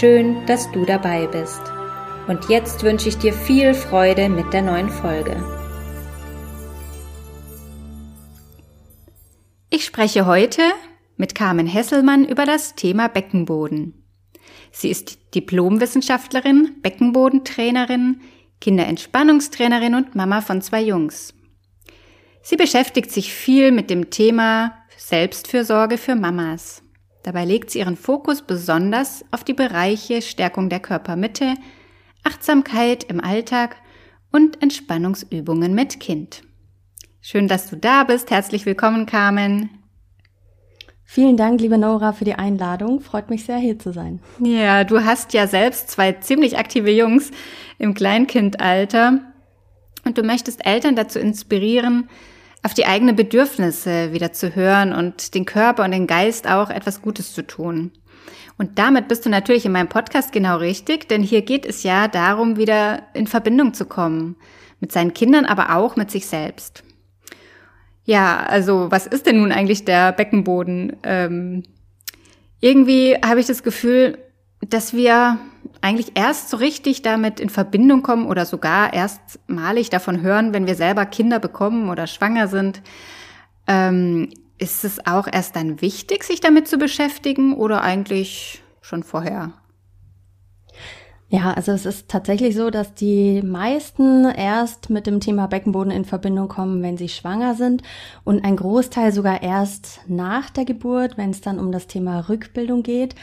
[0.00, 1.60] Schön, dass du dabei bist.
[2.26, 5.36] Und jetzt wünsche ich dir viel Freude mit der neuen Folge.
[9.68, 10.62] Ich spreche heute
[11.16, 14.02] mit Carmen Hesselmann über das Thema Beckenboden.
[14.70, 18.22] Sie ist Diplomwissenschaftlerin, Beckenbodentrainerin,
[18.62, 21.34] Kinderentspannungstrainerin und Mama von zwei Jungs.
[22.40, 26.82] Sie beschäftigt sich viel mit dem Thema Selbstfürsorge für Mamas.
[27.22, 31.54] Dabei legt sie ihren Fokus besonders auf die Bereiche Stärkung der Körpermitte,
[32.24, 33.76] Achtsamkeit im Alltag
[34.32, 36.42] und Entspannungsübungen mit Kind.
[37.20, 38.30] Schön, dass du da bist.
[38.30, 39.70] Herzlich willkommen, Carmen.
[41.04, 43.00] Vielen Dank, liebe Nora, für die Einladung.
[43.00, 44.20] Freut mich sehr, hier zu sein.
[44.40, 47.30] Ja, du hast ja selbst zwei ziemlich aktive Jungs
[47.78, 49.20] im Kleinkindalter
[50.04, 52.08] und du möchtest Eltern dazu inspirieren,
[52.62, 57.02] auf die eigenen Bedürfnisse wieder zu hören und den Körper und den Geist auch etwas
[57.02, 57.92] Gutes zu tun.
[58.58, 62.06] Und damit bist du natürlich in meinem Podcast genau richtig, denn hier geht es ja
[62.06, 64.36] darum, wieder in Verbindung zu kommen.
[64.78, 66.82] Mit seinen Kindern, aber auch mit sich selbst.
[68.04, 70.96] Ja, also was ist denn nun eigentlich der Beckenboden?
[71.04, 71.62] Ähm,
[72.60, 74.18] irgendwie habe ich das Gefühl,
[74.60, 75.38] dass wir
[75.82, 80.76] eigentlich erst so richtig damit in Verbindung kommen oder sogar erstmalig davon hören, wenn wir
[80.76, 82.82] selber Kinder bekommen oder schwanger sind.
[83.66, 89.52] Ähm, ist es auch erst dann wichtig, sich damit zu beschäftigen oder eigentlich schon vorher?
[91.32, 96.04] Ja, also es ist tatsächlich so, dass die meisten erst mit dem Thema Beckenboden in
[96.04, 97.82] Verbindung kommen, wenn sie schwanger sind
[98.22, 102.82] und ein Großteil sogar erst nach der Geburt, wenn es dann um das Thema Rückbildung
[102.82, 103.14] geht.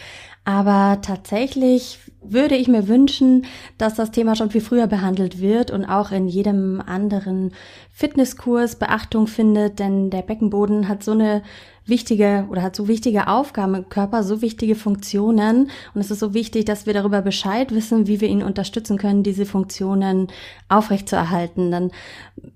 [0.49, 3.45] Aber tatsächlich würde ich mir wünschen,
[3.77, 7.51] dass das Thema schon viel früher behandelt wird und auch in jedem anderen
[7.91, 11.43] Fitnesskurs Beachtung findet, denn der Beckenboden hat so eine
[11.89, 15.69] wichtige oder hat so wichtige Aufgaben im Körper, so wichtige Funktionen.
[15.93, 19.23] Und es ist so wichtig, dass wir darüber Bescheid wissen, wie wir ihn unterstützen können,
[19.23, 20.27] diese Funktionen
[20.69, 21.71] aufrechtzuerhalten.
[21.71, 21.91] Dann,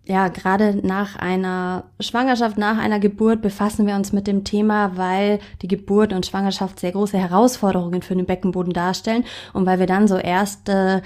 [0.06, 5.40] ja, gerade nach einer Schwangerschaft, nach einer Geburt befassen wir uns mit dem Thema, weil
[5.62, 9.26] die Geburt und Schwangerschaft sehr große Herausforderungen für den Beckenboden darstellen.
[9.54, 11.02] Und weil wir dann so erste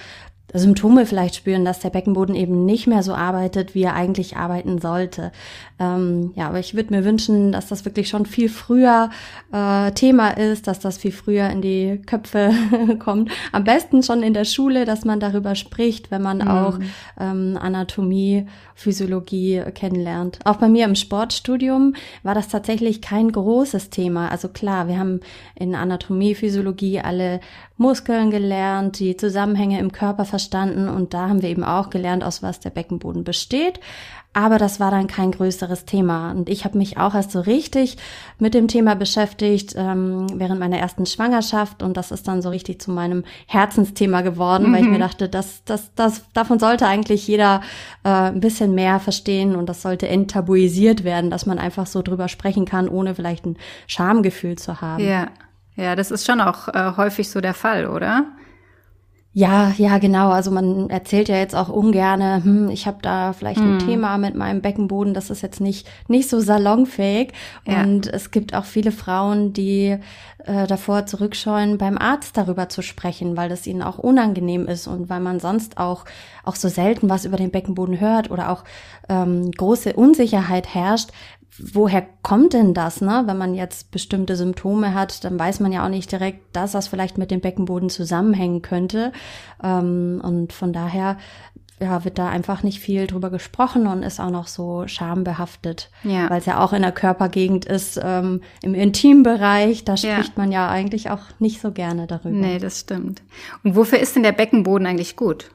[0.54, 4.80] Symptome vielleicht spüren, dass der Beckenboden eben nicht mehr so arbeitet, wie er eigentlich arbeiten
[4.80, 5.32] sollte.
[5.78, 9.10] Ähm, ja, aber ich würde mir wünschen, dass das wirklich schon viel früher
[9.52, 12.52] äh, Thema ist, dass das viel früher in die Köpfe
[13.00, 13.30] kommt.
[13.52, 16.48] Am besten schon in der Schule, dass man darüber spricht, wenn man mhm.
[16.48, 16.80] auch
[17.20, 20.40] ähm, Anatomie, Physiologie kennenlernt.
[20.46, 24.30] Auch bei mir im Sportstudium war das tatsächlich kein großes Thema.
[24.30, 25.20] Also klar, wir haben
[25.56, 27.40] in Anatomie, Physiologie alle
[27.78, 32.44] Muskeln gelernt, die Zusammenhänge im Körper verstanden und da haben wir eben auch gelernt, aus
[32.44, 33.80] was der Beckenboden besteht.
[34.34, 36.30] Aber das war dann kein größeres Thema.
[36.30, 37.98] Und ich habe mich auch erst so richtig
[38.38, 41.82] mit dem Thema beschäftigt ähm, während meiner ersten Schwangerschaft.
[41.82, 44.74] Und das ist dann so richtig zu meinem Herzensthema geworden, mhm.
[44.74, 45.02] weil ich mir mhm.
[45.02, 47.62] dachte, das, das, das, davon sollte eigentlich jeder
[48.04, 52.28] äh, ein bisschen mehr verstehen und das sollte enttabuisiert werden, dass man einfach so drüber
[52.28, 55.04] sprechen kann, ohne vielleicht ein Schamgefühl zu haben.
[55.04, 55.30] Ja.
[55.78, 58.26] Ja, das ist schon auch äh, häufig so der Fall, oder?
[59.38, 60.32] Ja, ja, genau.
[60.32, 63.88] Also man erzählt ja jetzt auch ungerne, hm, ich habe da vielleicht ein hm.
[63.88, 67.34] Thema mit meinem Beckenboden, das ist jetzt nicht nicht so salonfähig.
[67.68, 67.84] Ja.
[67.84, 70.00] Und es gibt auch viele Frauen, die
[70.44, 75.08] äh, davor zurückscheuen, beim Arzt darüber zu sprechen, weil das ihnen auch unangenehm ist und
[75.08, 76.06] weil man sonst auch
[76.44, 78.64] auch so selten was über den Beckenboden hört oder auch
[79.08, 81.12] ähm, große Unsicherheit herrscht,
[81.60, 83.24] woher kommt denn das, ne?
[83.26, 86.88] Wenn man jetzt bestimmte Symptome hat, dann weiß man ja auch nicht direkt, dass das
[86.88, 89.12] vielleicht mit dem Beckenboden zusammenhängen könnte.
[89.64, 91.18] Ähm, und von daher
[91.80, 96.30] ja, wird da einfach nicht viel drüber gesprochen und ist auch noch so schambehaftet, ja.
[96.30, 100.34] weil es ja auch in der Körpergegend ist, ähm, im Intimbereich, da spricht ja.
[100.38, 102.36] man ja eigentlich auch nicht so gerne darüber.
[102.36, 103.22] Nee, das stimmt.
[103.64, 105.52] Und wofür ist denn der Beckenboden eigentlich gut?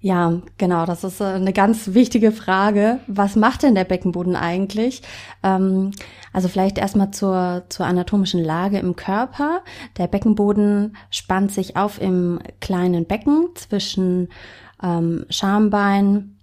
[0.00, 3.00] Ja, genau, das ist äh, eine ganz wichtige Frage.
[3.06, 5.02] Was macht denn der Beckenboden eigentlich?
[5.42, 5.92] Ähm,
[6.32, 9.62] also vielleicht erstmal zur, zur anatomischen Lage im Körper.
[9.96, 14.28] Der Beckenboden spannt sich auf im kleinen Becken zwischen
[14.82, 16.36] ähm, Schambein,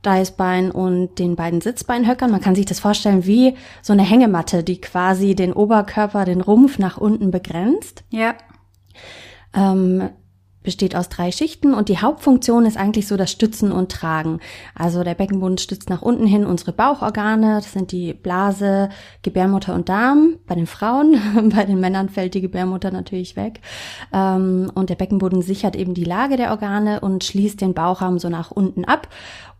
[0.00, 2.30] Steißbein und den beiden Sitzbeinhöckern.
[2.30, 6.78] Man kann sich das vorstellen wie so eine Hängematte, die quasi den Oberkörper, den Rumpf
[6.78, 8.02] nach unten begrenzt.
[8.08, 8.34] Ja.
[9.54, 10.08] Ähm,
[10.62, 14.40] besteht aus drei Schichten und die Hauptfunktion ist eigentlich so das Stützen und Tragen.
[14.74, 18.90] Also der Beckenboden stützt nach unten hin unsere Bauchorgane, das sind die Blase,
[19.22, 20.38] Gebärmutter und Darm.
[20.46, 23.60] Bei den Frauen, bei den Männern fällt die Gebärmutter natürlich weg.
[24.12, 28.28] Ähm, und der Beckenboden sichert eben die Lage der Organe und schließt den Bauchraum so
[28.28, 29.08] nach unten ab.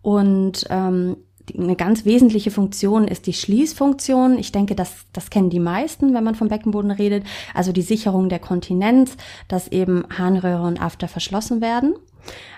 [0.02, 1.16] Und ähm,
[1.58, 4.38] eine ganz wesentliche Funktion ist die Schließfunktion.
[4.38, 7.24] Ich denke, das, das kennen die meisten, wenn man vom Beckenboden redet.
[7.54, 9.16] Also die Sicherung der Kontinenz,
[9.48, 11.94] dass eben Harnröhre und After verschlossen werden.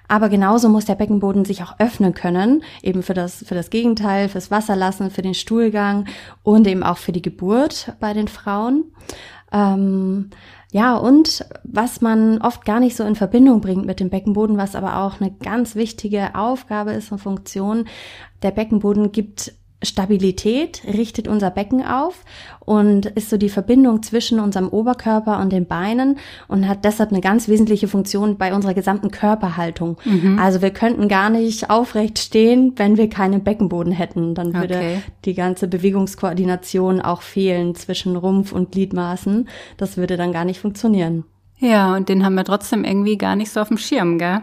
[0.08, 4.28] Aber genauso muss der Beckenboden sich auch öffnen können, eben für das, für das Gegenteil,
[4.28, 6.06] fürs Wasserlassen, für den Stuhlgang
[6.42, 8.84] und eben auch für die Geburt bei den Frauen.
[9.52, 10.30] Ähm,
[10.72, 14.74] ja, und was man oft gar nicht so in Verbindung bringt mit dem Beckenboden, was
[14.74, 17.84] aber auch eine ganz wichtige Aufgabe ist und Funktion,
[18.42, 22.24] der Beckenboden gibt Stabilität, richtet unser Becken auf
[22.60, 26.18] und ist so die Verbindung zwischen unserem Oberkörper und den Beinen
[26.48, 29.98] und hat deshalb eine ganz wesentliche Funktion bei unserer gesamten Körperhaltung.
[30.04, 30.38] Mhm.
[30.38, 34.34] Also wir könnten gar nicht aufrecht stehen, wenn wir keinen Beckenboden hätten.
[34.34, 35.02] Dann würde okay.
[35.24, 39.48] die ganze Bewegungskoordination auch fehlen zwischen Rumpf und Gliedmaßen.
[39.76, 41.24] Das würde dann gar nicht funktionieren.
[41.58, 44.40] Ja, und den haben wir trotzdem irgendwie gar nicht so auf dem Schirm, gell?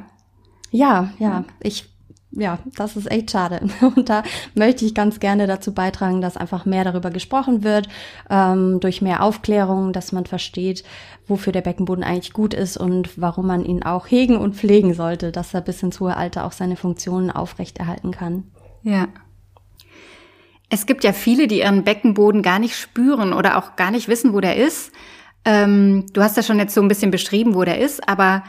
[0.71, 1.43] Ja, ja.
[1.61, 1.89] Ich
[2.31, 3.61] ja, das ist echt schade.
[3.81, 4.23] Und da
[4.53, 7.89] möchte ich ganz gerne dazu beitragen, dass einfach mehr darüber gesprochen wird,
[8.29, 10.83] ähm, durch mehr Aufklärung, dass man versteht,
[11.27, 15.31] wofür der Beckenboden eigentlich gut ist und warum man ihn auch hegen und pflegen sollte,
[15.31, 18.43] dass er bis ins hohe Alter auch seine Funktionen aufrechterhalten kann.
[18.83, 19.07] Ja.
[20.69, 24.33] Es gibt ja viele, die ihren Beckenboden gar nicht spüren oder auch gar nicht wissen,
[24.33, 24.91] wo der ist.
[25.45, 28.43] Ähm, du hast ja schon jetzt so ein bisschen beschrieben, wo der ist, aber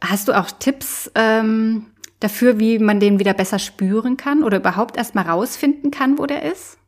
[0.00, 1.86] hast du auch Tipps, ähm,
[2.20, 6.42] dafür, wie man den wieder besser spüren kann oder überhaupt erstmal rausfinden kann, wo der
[6.50, 6.78] ist?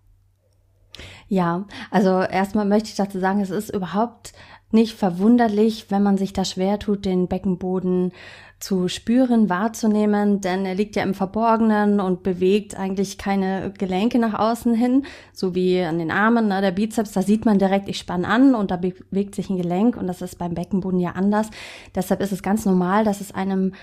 [1.28, 4.32] Ja, also erstmal möchte ich dazu sagen, es ist überhaupt
[4.70, 8.12] nicht verwunderlich, wenn man sich da schwer tut, den Beckenboden
[8.60, 14.34] zu spüren, wahrzunehmen, denn er liegt ja im Verborgenen und bewegt eigentlich keine Gelenke nach
[14.34, 17.98] außen hin, so wie an den Armen, ne, der Bizeps, da sieht man direkt, ich
[17.98, 21.50] spanne an und da bewegt sich ein Gelenk und das ist beim Beckenboden ja anders.
[21.94, 23.74] Deshalb ist es ganz normal, dass es einem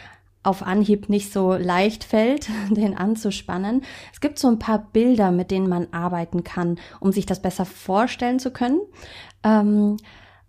[0.46, 3.84] auf Anhieb nicht so leicht fällt, den anzuspannen.
[4.14, 7.66] Es gibt so ein paar Bilder, mit denen man arbeiten kann, um sich das besser
[7.66, 8.82] vorstellen zu können.
[9.44, 9.98] Ähm,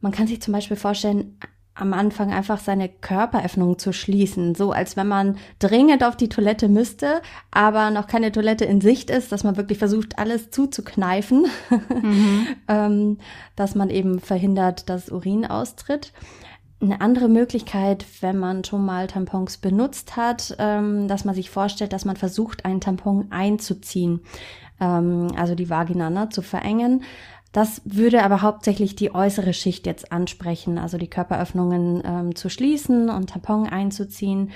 [0.01, 1.39] man kann sich zum Beispiel vorstellen,
[1.77, 6.69] am Anfang einfach seine Körperöffnung zu schließen, so als wenn man dringend auf die Toilette
[6.69, 7.21] müsste,
[7.51, 11.47] aber noch keine Toilette in Sicht ist, dass man wirklich versucht, alles zuzukneifen,
[12.03, 12.47] mhm.
[12.69, 13.19] ähm,
[13.57, 16.13] dass man eben verhindert, dass Urin austritt.
[16.79, 21.93] Eine andere Möglichkeit, wenn man schon mal Tampons benutzt hat, ähm, dass man sich vorstellt,
[21.93, 24.21] dass man versucht, einen Tampon einzuziehen,
[24.79, 27.03] ähm, also die Vagina ne, zu verengen.
[27.57, 33.09] Das würde aber hauptsächlich die äußere Schicht jetzt ansprechen, also die Körperöffnungen ähm, zu schließen
[33.09, 34.51] und Tampon einzuziehen.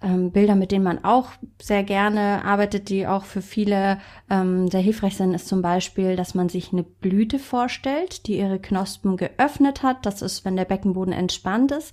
[0.00, 1.30] Ähm, Bilder, mit denen man auch
[1.60, 3.98] sehr gerne arbeitet, die auch für viele
[4.30, 8.60] ähm, sehr hilfreich sind, ist zum Beispiel, dass man sich eine Blüte vorstellt, die ihre
[8.60, 10.06] Knospen geöffnet hat.
[10.06, 11.92] Das ist, wenn der Beckenboden entspannt ist.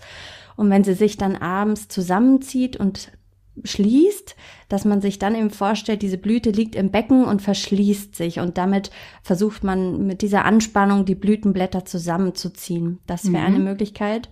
[0.58, 3.12] Und wenn sie sich dann abends zusammenzieht und
[3.64, 4.36] schließt,
[4.70, 8.58] dass man sich dann eben vorstellt, diese Blüte liegt im Becken und verschließt sich und
[8.58, 8.92] damit
[9.24, 13.00] versucht man mit dieser Anspannung die Blütenblätter zusammenzuziehen.
[13.08, 13.56] Das wäre mhm.
[13.56, 14.30] eine Möglichkeit.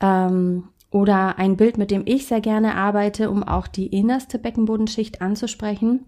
[0.00, 5.20] Ähm, oder ein Bild, mit dem ich sehr gerne arbeite, um auch die innerste Beckenbodenschicht
[5.20, 6.06] anzusprechen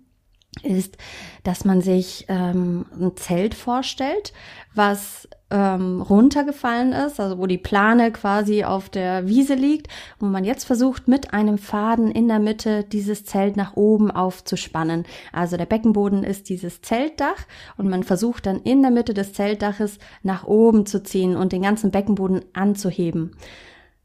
[0.62, 0.96] ist,
[1.44, 4.32] dass man sich ähm, ein Zelt vorstellt,
[4.74, 9.88] was ähm, runtergefallen ist, also wo die Plane quasi auf der Wiese liegt,
[10.18, 15.04] wo man jetzt versucht, mit einem Faden in der Mitte dieses Zelt nach oben aufzuspannen.
[15.32, 19.98] Also der Beckenboden ist dieses Zeltdach und man versucht dann in der Mitte des Zeltdaches
[20.22, 23.32] nach oben zu ziehen und den ganzen Beckenboden anzuheben.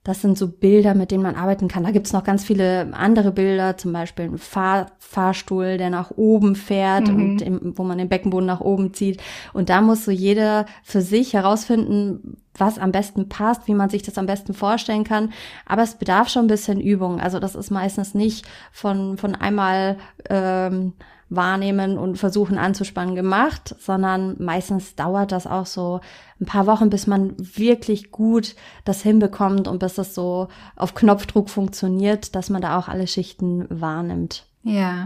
[0.05, 1.83] Das sind so Bilder, mit denen man arbeiten kann.
[1.83, 6.55] Da gibt's noch ganz viele andere Bilder, zum Beispiel ein Fahr Fahrstuhl, der nach oben
[6.55, 7.15] fährt mhm.
[7.15, 9.19] und im, wo man den Beckenboden nach oben zieht.
[9.51, 14.03] Und da muss so jeder für sich herausfinden, was am besten passt, wie man sich
[14.03, 15.33] das am besten vorstellen kann.
[15.65, 17.19] Aber es bedarf schon ein bisschen Übung.
[17.19, 19.97] Also das ist meistens nicht von, von einmal
[20.29, 20.93] ähm,
[21.35, 26.01] wahrnehmen und versuchen anzuspannen gemacht, sondern meistens dauert das auch so
[26.39, 31.49] ein paar Wochen, bis man wirklich gut das hinbekommt und bis das so auf Knopfdruck
[31.49, 34.45] funktioniert, dass man da auch alle Schichten wahrnimmt.
[34.63, 35.05] Ja,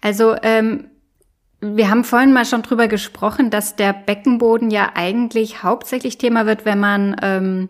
[0.00, 0.86] also ähm,
[1.60, 6.64] wir haben vorhin mal schon drüber gesprochen, dass der Beckenboden ja eigentlich hauptsächlich Thema wird,
[6.64, 7.68] wenn man ähm,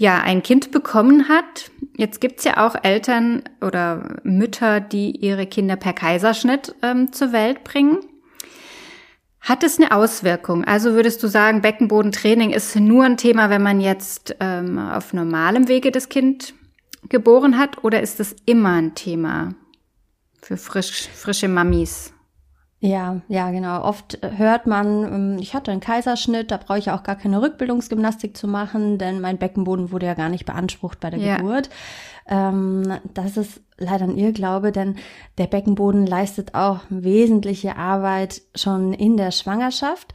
[0.00, 1.70] ja ein Kind bekommen hat.
[1.94, 7.64] Jetzt gibt's ja auch Eltern oder Mütter, die ihre Kinder per Kaiserschnitt ähm, zur Welt
[7.64, 7.98] bringen.
[9.42, 10.64] Hat es eine Auswirkung?
[10.64, 15.68] Also würdest du sagen, Beckenbodentraining ist nur ein Thema, wenn man jetzt ähm, auf normalem
[15.68, 16.54] Wege das Kind
[17.10, 19.54] geboren hat, oder ist das immer ein Thema
[20.40, 22.14] für frisch, frische Mamis?
[22.82, 23.82] Ja, ja, genau.
[23.82, 28.34] Oft hört man, ähm, ich hatte einen Kaiserschnitt, da brauche ich auch gar keine Rückbildungsgymnastik
[28.34, 31.36] zu machen, denn mein Beckenboden wurde ja gar nicht beansprucht bei der ja.
[31.36, 31.68] Geburt.
[32.26, 34.96] Ähm, das ist leider ein Irrglaube, denn
[35.36, 40.14] der Beckenboden leistet auch wesentliche Arbeit schon in der Schwangerschaft.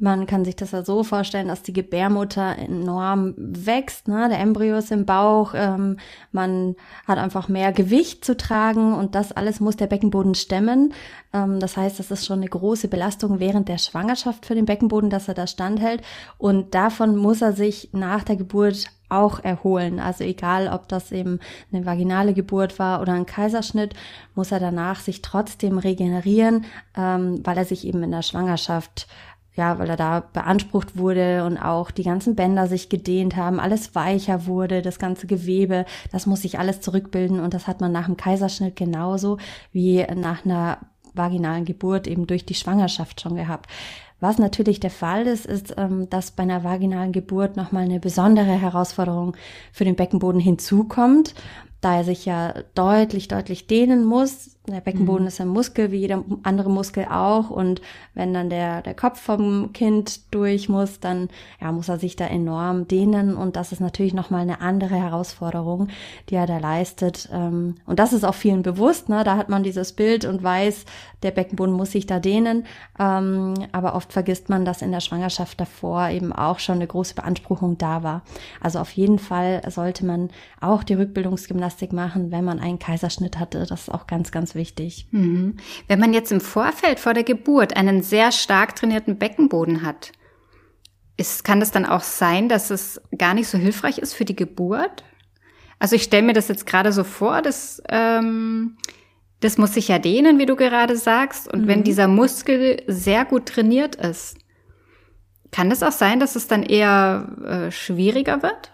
[0.00, 4.28] Man kann sich das ja so vorstellen, dass die Gebärmutter enorm wächst, ne?
[4.30, 5.98] der Embryo ist im Bauch, ähm,
[6.32, 6.74] man
[7.06, 10.94] hat einfach mehr Gewicht zu tragen und das alles muss der Beckenboden stemmen.
[11.34, 15.10] Ähm, das heißt, das ist schon eine große Belastung während der Schwangerschaft für den Beckenboden,
[15.10, 16.02] dass er da standhält
[16.38, 19.98] und davon muss er sich nach der Geburt auch erholen.
[19.98, 21.40] Also egal, ob das eben
[21.72, 23.94] eine vaginale Geburt war oder ein Kaiserschnitt,
[24.34, 26.64] muss er danach sich trotzdem regenerieren,
[26.96, 29.08] ähm, weil er sich eben in der Schwangerschaft
[29.54, 33.94] ja, weil er da beansprucht wurde und auch die ganzen Bänder sich gedehnt haben, alles
[33.94, 38.06] weicher wurde, das ganze Gewebe, das muss sich alles zurückbilden und das hat man nach
[38.06, 39.38] dem Kaiserschnitt genauso
[39.72, 40.78] wie nach einer
[41.14, 43.66] vaginalen Geburt eben durch die Schwangerschaft schon gehabt.
[44.20, 48.52] Was natürlich der Fall ist, ist, ähm, dass bei einer vaginalen Geburt nochmal eine besondere
[48.52, 49.34] Herausforderung
[49.72, 51.34] für den Beckenboden hinzukommt,
[51.80, 55.28] da er sich ja deutlich, deutlich dehnen muss, der Beckenboden mhm.
[55.28, 57.50] ist ein Muskel, wie jeder andere Muskel auch.
[57.50, 57.80] Und
[58.14, 61.28] wenn dann der, der Kopf vom Kind durch muss, dann
[61.60, 63.36] ja, muss er sich da enorm dehnen.
[63.36, 65.88] Und das ist natürlich nochmal eine andere Herausforderung,
[66.28, 67.28] die er da leistet.
[67.32, 69.08] Ähm, und das ist auch vielen bewusst.
[69.08, 69.24] Ne?
[69.24, 70.84] Da hat man dieses Bild und weiß,
[71.22, 72.64] der Beckenboden muss sich da dehnen.
[72.98, 77.14] Ähm, aber oft vergisst man, dass in der Schwangerschaft davor eben auch schon eine große
[77.14, 78.22] Beanspruchung da war.
[78.60, 83.66] Also auf jeden Fall sollte man auch die Rückbildungsgymnastik machen, wenn man einen Kaiserschnitt hatte.
[83.66, 85.06] Das ist auch ganz, ganz wichtig wichtig.
[85.10, 85.56] Mhm.
[85.88, 90.12] Wenn man jetzt im Vorfeld vor der Geburt einen sehr stark trainierten Beckenboden hat,
[91.16, 94.36] ist, kann das dann auch sein, dass es gar nicht so hilfreich ist für die
[94.36, 95.02] Geburt?
[95.78, 98.76] Also ich stelle mir das jetzt gerade so vor, dass ähm,
[99.40, 101.52] das muss sich ja dehnen, wie du gerade sagst.
[101.52, 101.66] Und mhm.
[101.66, 104.36] wenn dieser Muskel sehr gut trainiert ist,
[105.50, 108.70] kann es auch sein, dass es dann eher äh, schwieriger wird?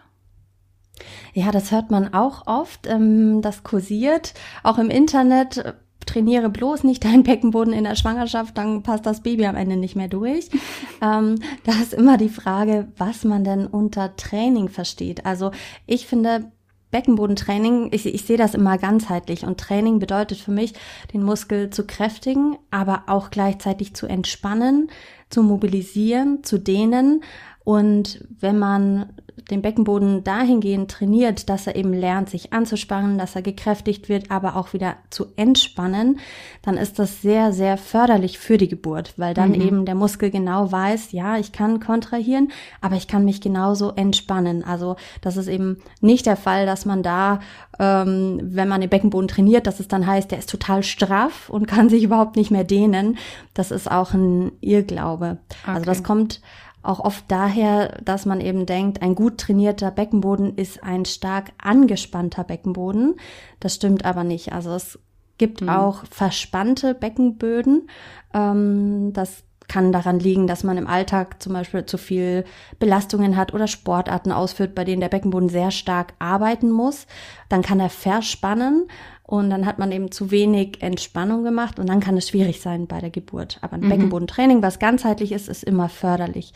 [1.35, 2.87] Ja, das hört man auch oft.
[2.87, 5.77] Ähm, das kursiert auch im Internet.
[6.07, 9.97] Trainiere bloß nicht deinen Beckenboden in der Schwangerschaft, dann passt das Baby am Ende nicht
[9.97, 10.49] mehr durch.
[11.03, 11.35] ähm,
[11.65, 15.27] da ist immer die Frage, was man denn unter Training versteht.
[15.27, 15.51] Also
[15.85, 16.53] ich finde,
[16.93, 20.75] Beckenbodentraining, ich, ich sehe das immer ganzheitlich und Training bedeutet für mich,
[21.13, 24.89] den Muskel zu kräftigen, aber auch gleichzeitig zu entspannen,
[25.29, 27.23] zu mobilisieren, zu dehnen.
[27.65, 29.13] Und wenn man
[29.51, 34.57] den Beckenboden dahingehend trainiert, dass er eben lernt, sich anzuspannen, dass er gekräftigt wird, aber
[34.57, 36.19] auch wieder zu entspannen,
[36.63, 39.61] dann ist das sehr, sehr förderlich für die Geburt, weil dann mhm.
[39.61, 42.51] eben der Muskel genau weiß, ja, ich kann kontrahieren,
[42.81, 44.65] aber ich kann mich genauso entspannen.
[44.65, 47.41] Also das ist eben nicht der Fall, dass man da,
[47.79, 51.67] ähm, wenn man den Beckenboden trainiert, dass es dann heißt, der ist total straff und
[51.69, 53.19] kann sich überhaupt nicht mehr dehnen.
[53.53, 55.39] Das ist auch ein Irrglaube.
[55.63, 55.71] Okay.
[55.75, 56.41] Also das kommt
[56.87, 62.45] auch oft daher, dass man eben denkt, ein gut trainierter Beckenboden ist ein stark angespannter
[62.45, 63.17] Beckenboden.
[63.61, 64.53] Das stimmt aber nicht.
[64.53, 64.99] Also es
[65.39, 65.69] gibt mhm.
[65.69, 67.89] auch verspannte Beckenböden.
[68.33, 72.45] Ähm, das kann daran liegen, dass man im Alltag zum Beispiel zu viel
[72.79, 77.07] Belastungen hat oder Sportarten ausführt, bei denen der Beckenboden sehr stark arbeiten muss.
[77.49, 78.89] Dann kann er verspannen
[79.27, 82.87] und dann hat man eben zu wenig Entspannung gemacht und dann kann es schwierig sein
[82.87, 83.59] bei der Geburt.
[83.61, 83.89] Aber ein mhm.
[83.89, 86.53] Beckenbodentraining, was ganzheitlich ist, ist immer förderlich.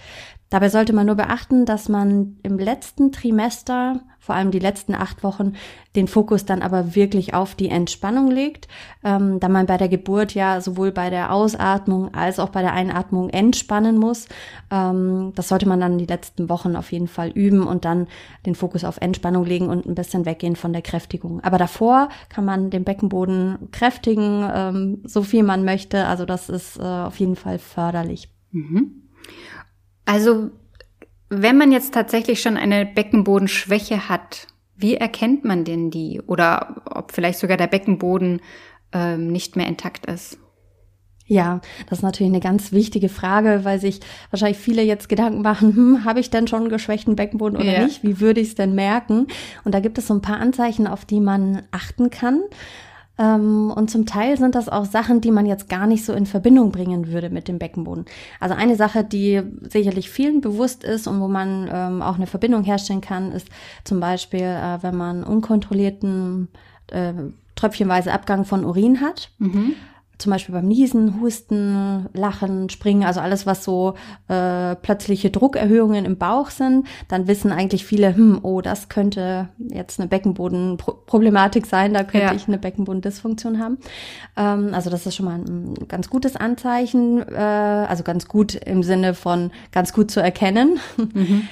[0.51, 5.25] Dabei sollte man nur beachten, dass man im letzten Trimester, vor allem die letzten acht
[5.25, 5.55] Wochen,
[5.97, 8.69] den Fokus dann aber wirklich auf die Entspannung legt,
[9.03, 12.73] ähm, da man bei der Geburt ja sowohl bei der Ausatmung als auch bei der
[12.73, 14.29] Einatmung entspannen muss.
[14.71, 18.07] Ähm, das sollte man dann die letzten Wochen auf jeden Fall üben und dann
[18.47, 21.41] den Fokus auf Entspannung legen und ein bisschen weggehen von der Kräftigung.
[21.43, 26.07] Aber davor kann man den Beckenboden kräftigen, ähm, so viel man möchte.
[26.07, 28.29] Also das ist äh, auf jeden Fall förderlich.
[28.53, 29.09] Mhm.
[30.05, 30.51] Also,
[31.31, 36.21] wenn man jetzt tatsächlich schon eine Beckenbodenschwäche hat, wie erkennt man denn die?
[36.27, 38.41] Oder ob vielleicht sogar der Beckenboden
[38.93, 40.39] ähm, nicht mehr intakt ist?
[41.27, 45.77] Ja, das ist natürlich eine ganz wichtige Frage, weil sich wahrscheinlich viele jetzt Gedanken machen,
[45.77, 47.85] hm, habe ich denn schon einen geschwächten Beckenboden oder ja.
[47.85, 48.03] nicht?
[48.03, 49.29] Wie würde ich es denn merken?
[49.65, 52.43] Und da gibt es so ein paar Anzeichen, auf die man achten kann.
[53.21, 56.25] Ähm, und zum Teil sind das auch Sachen, die man jetzt gar nicht so in
[56.25, 58.07] Verbindung bringen würde mit dem Beckenboden.
[58.41, 62.65] Also eine Sache, die sicherlich vielen bewusst ist und wo man ähm, auch eine Verbindung
[62.65, 63.49] herstellen kann, ist
[63.85, 66.49] zum Beispiel, äh, wenn man unkontrollierten
[66.91, 67.13] äh,
[67.57, 69.31] tröpfchenweise Abgang von Urin hat.
[69.39, 69.75] Mhm
[70.21, 73.95] zum Beispiel beim Niesen, Husten, Lachen, Springen, also alles, was so
[74.29, 79.99] äh, plötzliche Druckerhöhungen im Bauch sind, dann wissen eigentlich viele, hm, oh, das könnte jetzt
[79.99, 82.35] eine Beckenbodenproblematik sein, da könnte ja.
[82.35, 83.79] ich eine Beckenbodendysfunktion haben.
[84.37, 88.83] Ähm, also das ist schon mal ein, ganz gutes Anzeichen, äh, also ganz gut im
[88.83, 90.79] Sinne von ganz gut zu erkennen.
[91.15, 91.49] Mhm.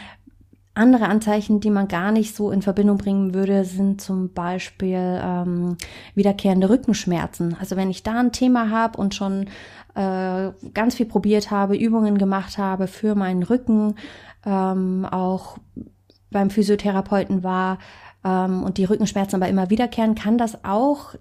[0.78, 5.76] Andere Anzeichen, die man gar nicht so in Verbindung bringen würde, sind zum Beispiel ähm,
[6.14, 7.56] wiederkehrende Rückenschmerzen.
[7.58, 9.46] Also wenn ich da ein Thema habe und schon
[9.94, 13.96] äh, ganz viel probiert habe, Übungen gemacht habe für meinen Rücken,
[14.46, 15.58] ähm, auch
[16.30, 17.78] beim Physiotherapeuten war
[18.24, 21.14] ähm, und die Rückenschmerzen aber immer wiederkehren, kann das auch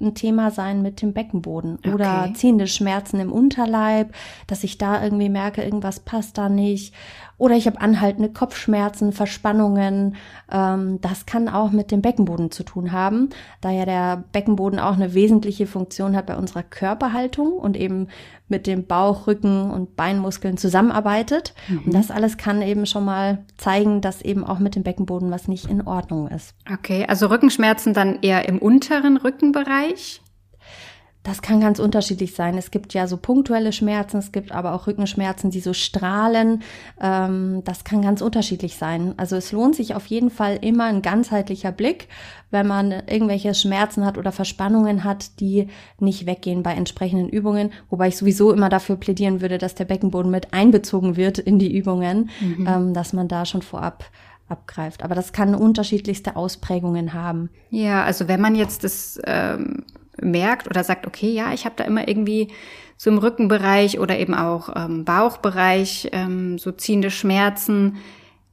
[0.00, 1.92] ein Thema sein mit dem Beckenboden okay.
[1.92, 4.14] oder ziehende Schmerzen im Unterleib,
[4.46, 6.94] dass ich da irgendwie merke, irgendwas passt da nicht
[7.40, 10.16] oder ich habe anhaltende Kopfschmerzen, Verspannungen.
[10.52, 13.30] Ähm, das kann auch mit dem Beckenboden zu tun haben,
[13.62, 18.08] da ja der Beckenboden auch eine wesentliche Funktion hat bei unserer Körperhaltung und eben
[18.48, 21.54] mit dem Bauch, Rücken und Beinmuskeln zusammenarbeitet.
[21.68, 21.84] Mhm.
[21.86, 25.48] Und das alles kann eben schon mal zeigen, dass eben auch mit dem Beckenboden was
[25.48, 26.54] nicht in Ordnung ist.
[26.70, 30.19] Okay, also Rückenschmerzen dann eher im unteren Rückenbereich?
[31.22, 32.56] Das kann ganz unterschiedlich sein.
[32.56, 36.62] Es gibt ja so punktuelle Schmerzen, es gibt aber auch Rückenschmerzen, die so strahlen.
[36.98, 39.12] Ähm, das kann ganz unterschiedlich sein.
[39.18, 42.08] Also es lohnt sich auf jeden Fall immer ein ganzheitlicher Blick,
[42.50, 47.70] wenn man irgendwelche Schmerzen hat oder Verspannungen hat, die nicht weggehen bei entsprechenden Übungen.
[47.90, 51.76] Wobei ich sowieso immer dafür plädieren würde, dass der Beckenboden mit einbezogen wird in die
[51.76, 52.66] Übungen, mhm.
[52.66, 54.04] ähm, dass man da schon vorab
[54.48, 55.04] abgreift.
[55.04, 57.50] Aber das kann unterschiedlichste Ausprägungen haben.
[57.70, 59.84] Ja, also wenn man jetzt das ähm,
[60.20, 62.48] merkt oder sagt, okay, ja, ich habe da immer irgendwie
[62.96, 67.96] so im Rückenbereich oder eben auch ähm, Bauchbereich ähm, so ziehende Schmerzen.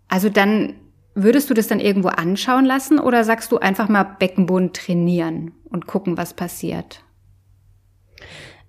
[0.08, 0.76] Also dann
[1.16, 5.88] würdest du das dann irgendwo anschauen lassen oder sagst du einfach mal Beckenboden trainieren und
[5.88, 7.02] gucken, was passiert?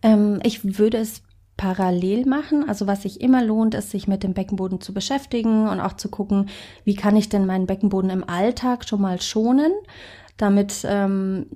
[0.02, 1.22] Ähm, ich würde es
[1.58, 2.66] parallel machen.
[2.66, 6.08] Also was sich immer lohnt, ist, sich mit dem Beckenboden zu beschäftigen und auch zu
[6.08, 6.48] gucken,
[6.84, 9.72] wie kann ich denn meinen Beckenboden im Alltag schon mal schonen,
[10.38, 11.46] damit ähm,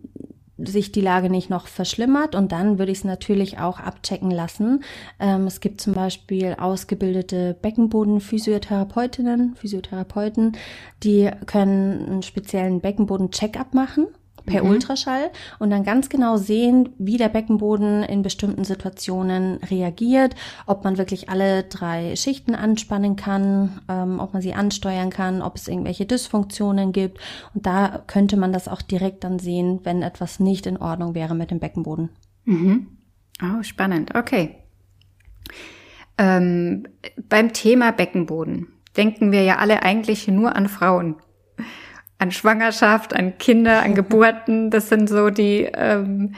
[0.64, 4.83] sich die Lage nicht noch verschlimmert und dann würde ich es natürlich auch abchecken lassen.
[5.20, 10.57] Ähm, es gibt zum Beispiel ausgebildete Beckenboden-Physiotherapeutinnen, Physiotherapeuten,
[11.03, 14.07] die können einen speziellen Beckenboden-Check-up machen
[14.44, 14.70] per mhm.
[14.70, 20.35] Ultraschall und dann ganz genau sehen, wie der Beckenboden in bestimmten Situationen reagiert,
[20.66, 25.57] ob man wirklich alle drei Schichten anspannen kann, ähm, ob man sie ansteuern kann, ob
[25.57, 27.18] es irgendwelche Dysfunktionen gibt.
[27.55, 31.35] Und da könnte man das auch direkt dann sehen, wenn etwas nicht in Ordnung wäre
[31.35, 32.11] mit dem Beckenboden.
[32.44, 32.87] Mhm.
[33.42, 34.14] Oh, spannend.
[34.14, 34.57] Okay.
[36.18, 36.85] Ähm,
[37.28, 41.16] beim Thema Beckenboden denken wir ja alle eigentlich nur an Frauen
[42.22, 44.70] an Schwangerschaft, an Kinder, an Geburten.
[44.70, 46.35] Das sind so die, ähm,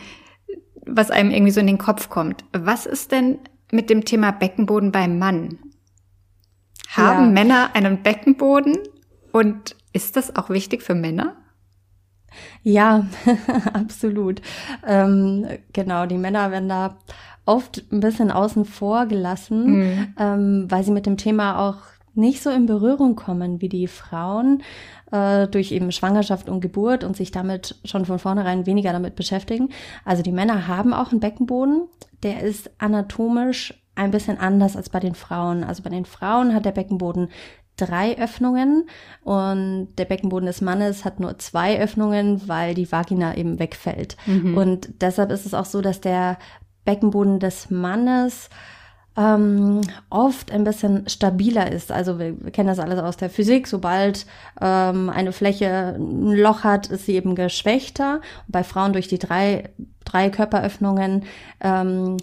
[0.85, 2.44] was einem irgendwie so in den Kopf kommt.
[2.53, 3.38] Was ist denn
[3.70, 5.59] mit dem Thema Beckenboden beim Mann?
[6.88, 7.31] Haben ja.
[7.31, 8.79] Männer einen Beckenboden
[9.31, 11.37] und ist das auch wichtig für Männer?
[12.62, 13.07] Ja,
[13.73, 14.40] absolut.
[14.87, 16.99] Ähm, genau, die Männer werden da
[17.44, 20.14] oft ein bisschen außen vor gelassen, mhm.
[20.18, 21.79] ähm, weil sie mit dem Thema auch
[22.14, 24.62] nicht so in Berührung kommen wie die Frauen
[25.12, 29.70] äh, durch eben Schwangerschaft und Geburt und sich damit schon von vornherein weniger damit beschäftigen.
[30.05, 31.88] Also die Männer haben auch einen Beckenboden,
[32.22, 35.64] der ist anatomisch ein bisschen anders als bei den Frauen.
[35.64, 37.29] Also bei den Frauen hat der Beckenboden
[37.77, 38.88] drei Öffnungen
[39.22, 44.16] und der Beckenboden des Mannes hat nur zwei Öffnungen, weil die Vagina eben wegfällt.
[44.27, 44.57] Mhm.
[44.57, 46.38] Und deshalb ist es auch so, dass der
[46.85, 48.48] Beckenboden des Mannes
[49.16, 51.92] ähm, oft ein bisschen stabiler ist.
[51.92, 53.66] Also wir, wir, kennen das alles aus der Physik.
[53.66, 54.27] Sobald
[54.61, 58.16] ähm, eine Fläche ein Loch hat, ist sie eben geschwächter.
[58.46, 59.70] Und bei Frauen durch die drei,
[60.05, 61.24] drei Körperöffnungen
[61.61, 62.16] ähm,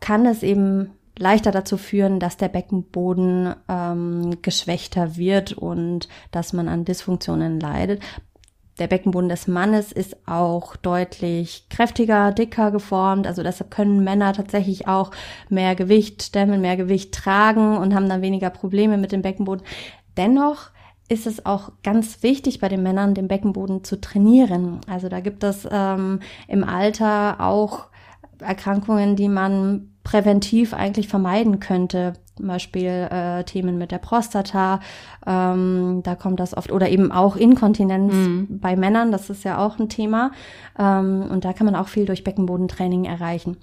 [0.00, 6.66] kann es eben leichter dazu führen, dass der Beckenboden ähm, geschwächter wird und dass man
[6.66, 8.02] an Dysfunktionen leidet.
[8.80, 13.26] Der Beckenboden des Mannes ist auch deutlich kräftiger, dicker geformt.
[13.26, 15.10] Also deshalb können Männer tatsächlich auch
[15.50, 19.64] mehr Gewicht stemmen, mehr Gewicht tragen und haben dann weniger Probleme mit dem Beckenboden.
[20.16, 20.70] Dennoch
[21.10, 24.80] ist es auch ganz wichtig bei den Männern, den Beckenboden zu trainieren.
[24.88, 27.88] Also da gibt es ähm, im Alter auch
[28.38, 32.14] Erkrankungen, die man präventiv eigentlich vermeiden könnte.
[32.40, 34.80] Zum Beispiel äh, Themen mit der Prostata,
[35.26, 38.60] ähm, da kommt das oft, oder eben auch Inkontinenz mhm.
[38.60, 40.30] bei Männern, das ist ja auch ein Thema.
[40.78, 43.58] Ähm, und da kann man auch viel durch Beckenbodentraining erreichen.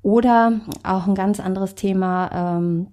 [0.00, 2.86] Oder auch ein ganz anderes Thema, ähm,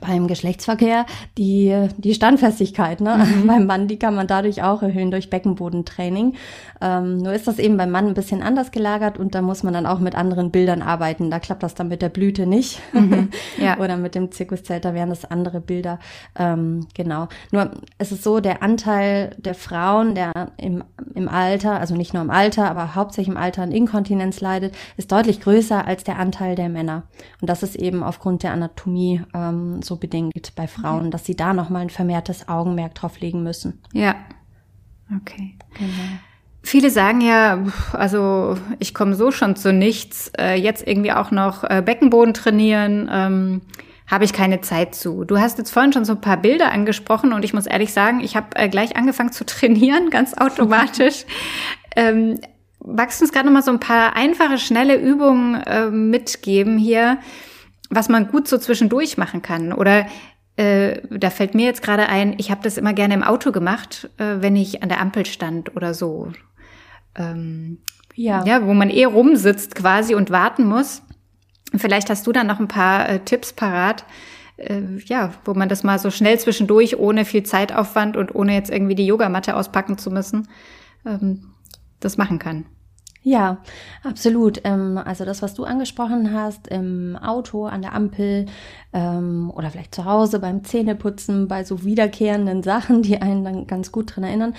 [0.00, 1.06] beim Geschlechtsverkehr
[1.38, 3.00] die, die Standfestigkeit.
[3.00, 3.16] Ne?
[3.16, 3.46] Mhm.
[3.46, 6.34] beim Mann, die kann man dadurch auch erhöhen durch Beckenbodentraining.
[6.80, 9.72] Ähm, nur ist das eben beim Mann ein bisschen anders gelagert und da muss man
[9.72, 11.30] dann auch mit anderen Bildern arbeiten.
[11.30, 12.80] Da klappt das dann mit der Blüte nicht.
[12.92, 13.30] Mhm.
[13.58, 13.78] Ja.
[13.78, 15.98] Oder mit dem Zirkuszelt, da wären das andere Bilder.
[16.38, 17.28] Ähm, genau.
[17.52, 22.22] Nur es ist so, der Anteil der Frauen, der im, im Alter, also nicht nur
[22.22, 26.54] im Alter, aber hauptsächlich im Alter an Inkontinenz leidet, ist deutlich größer als der Anteil
[26.54, 27.04] der Männer.
[27.40, 31.54] Und das ist eben aufgrund der Anatomie ähm, so bedingt bei Frauen, dass sie da
[31.54, 33.80] nochmal ein vermehrtes Augenmerk drauf legen müssen.
[33.92, 34.14] Ja.
[35.14, 35.56] Okay.
[35.78, 36.18] Genau.
[36.62, 41.62] Viele sagen ja, also ich komme so schon zu nichts, äh, jetzt irgendwie auch noch
[41.62, 43.60] äh, Beckenboden trainieren, ähm,
[44.08, 45.24] habe ich keine Zeit zu.
[45.24, 48.20] Du hast jetzt vorhin schon so ein paar Bilder angesprochen und ich muss ehrlich sagen,
[48.20, 51.24] ich habe äh, gleich angefangen zu trainieren, ganz automatisch.
[51.96, 52.40] ähm,
[52.84, 57.18] magst du uns gerade noch mal so ein paar einfache, schnelle Übungen äh, mitgeben hier,
[57.90, 59.72] was man gut so zwischendurch machen kann?
[59.72, 60.06] Oder
[60.56, 64.10] äh, da fällt mir jetzt gerade ein, ich habe das immer gerne im Auto gemacht,
[64.18, 66.32] äh, wenn ich an der Ampel stand oder so.
[67.14, 67.78] Ähm,
[68.14, 68.44] ja.
[68.44, 71.02] ja, wo man eh rumsitzt quasi und warten muss.
[71.74, 74.04] Vielleicht hast du dann noch ein paar äh, Tipps parat,
[74.56, 78.70] äh, ja, wo man das mal so schnell zwischendurch, ohne viel Zeitaufwand und ohne jetzt
[78.70, 80.48] irgendwie die Yogamatte auspacken zu müssen,
[81.04, 81.52] ähm,
[82.00, 82.64] das machen kann.
[83.28, 83.58] Ja,
[84.04, 84.60] absolut.
[84.62, 88.46] Ähm, also das, was du angesprochen hast, im Auto, an der Ampel
[88.92, 93.90] ähm, oder vielleicht zu Hause beim Zähneputzen, bei so wiederkehrenden Sachen, die einen dann ganz
[93.90, 94.54] gut dran erinnern.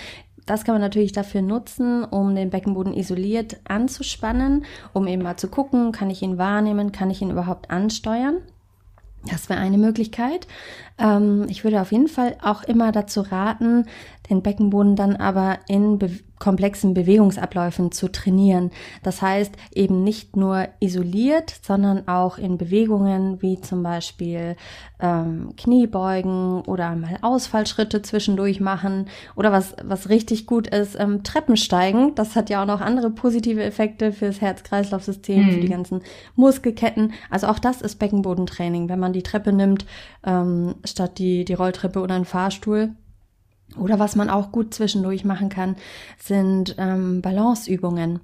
[0.46, 5.48] Das kann man natürlich dafür nutzen, um den Beckenboden isoliert anzuspannen, um eben mal zu
[5.48, 8.40] gucken, kann ich ihn wahrnehmen, kann ich ihn überhaupt ansteuern.
[9.30, 10.48] Das wäre eine Möglichkeit.
[10.98, 13.86] Ähm, ich würde auf jeden Fall auch immer dazu raten,
[14.30, 16.10] den Beckenboden dann aber in be
[16.40, 18.72] komplexen Bewegungsabläufen zu trainieren.
[19.04, 24.56] Das heißt eben nicht nur isoliert, sondern auch in Bewegungen wie zum Beispiel
[25.00, 32.14] ähm, Kniebeugen oder mal Ausfallschritte zwischendurch machen oder was, was richtig gut ist, ähm, Treppensteigen.
[32.16, 35.52] Das hat ja auch noch andere positive Effekte fürs Herz-Kreislauf-System, mhm.
[35.52, 36.02] für die ganzen
[36.36, 37.14] Muskelketten.
[37.30, 39.86] Also auch das ist Beckenbodentraining, wenn man die Treppe nimmt,
[40.24, 42.92] ähm, statt die, die Rolltreppe oder einen Fahrstuhl.
[43.78, 45.76] Oder was man auch gut zwischendurch machen kann,
[46.18, 48.20] sind ähm, Balanceübungen.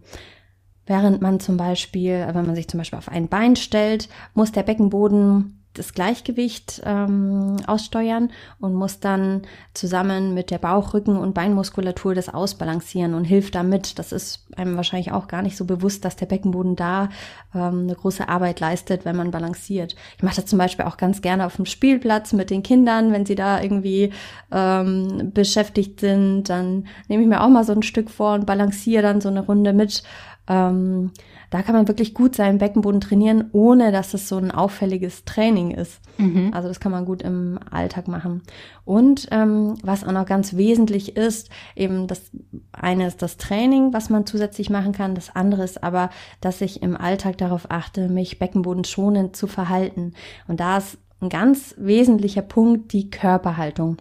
[0.85, 4.63] Während man zum Beispiel, wenn man sich zum Beispiel auf ein Bein stellt, muss der
[4.63, 9.41] Beckenboden das Gleichgewicht ähm, aussteuern und muss dann
[9.73, 13.97] zusammen mit der Bauch-, Rücken- und Beinmuskulatur das ausbalancieren und hilft damit.
[13.97, 17.09] Das ist einem wahrscheinlich auch gar nicht so bewusst, dass der Beckenboden da
[17.55, 19.95] ähm, eine große Arbeit leistet, wenn man balanciert.
[20.17, 23.25] Ich mache das zum Beispiel auch ganz gerne auf dem Spielplatz mit den Kindern, wenn
[23.25, 24.11] sie da irgendwie
[24.51, 29.03] ähm, beschäftigt sind, dann nehme ich mir auch mal so ein Stück vor und balanciere
[29.03, 30.03] dann so eine Runde mit.
[30.47, 31.11] Ähm,
[31.53, 35.69] da kann man wirklich gut seinen Beckenboden trainieren, ohne dass es so ein auffälliges Training
[35.69, 36.01] ist.
[36.17, 36.49] Mhm.
[36.51, 38.41] Also das kann man gut im Alltag machen.
[38.85, 42.31] Und ähm, was auch noch ganz wesentlich ist, eben das
[42.71, 45.13] eine ist das Training, was man zusätzlich machen kann.
[45.13, 46.09] Das andere ist aber,
[46.41, 50.13] dass ich im Alltag darauf achte, mich beckenbodenschonend zu verhalten.
[50.47, 53.97] Und da ist ein ganz wesentlicher Punkt die Körperhaltung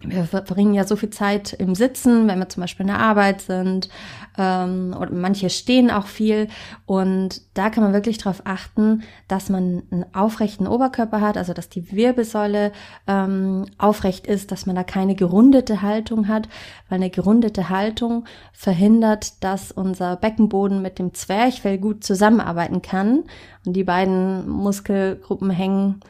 [0.00, 3.40] wir verbringen ja so viel Zeit im Sitzen, wenn wir zum Beispiel in der Arbeit
[3.40, 3.88] sind,
[4.36, 6.46] ähm, oder manche stehen auch viel.
[6.86, 11.68] Und da kann man wirklich darauf achten, dass man einen aufrechten Oberkörper hat, also dass
[11.68, 12.72] die Wirbelsäule
[13.08, 16.48] ähm, aufrecht ist, dass man da keine gerundete Haltung hat,
[16.88, 23.24] weil eine gerundete Haltung verhindert, dass unser Beckenboden mit dem Zwerchfell gut zusammenarbeiten kann.
[23.66, 26.00] Und die beiden Muskelgruppen hängen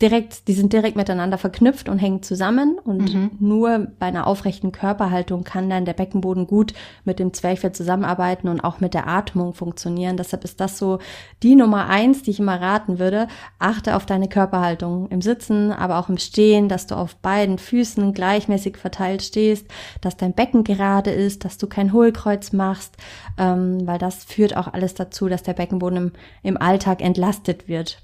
[0.00, 3.30] direkt, die sind direkt miteinander verknüpft und hängen zusammen und mhm.
[3.38, 6.72] nur bei einer aufrechten Körperhaltung kann dann der Beckenboden gut
[7.04, 10.16] mit dem Zwerchfell zusammenarbeiten und auch mit der Atmung funktionieren.
[10.16, 11.00] Deshalb ist das so
[11.42, 13.28] die Nummer eins, die ich immer raten würde.
[13.58, 18.14] Achte auf deine Körperhaltung im Sitzen, aber auch im Stehen, dass du auf beiden Füßen
[18.14, 19.66] gleichmäßig verteilt stehst,
[20.00, 22.96] dass dein Becken gerade ist, dass du kein Hohlkreuz machst,
[23.36, 28.02] ähm, weil das führt auch alles dazu, dass der Beckenboden im, im Alltag entlastet wird.